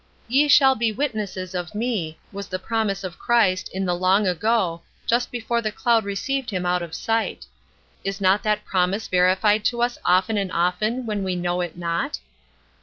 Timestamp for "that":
8.41-8.65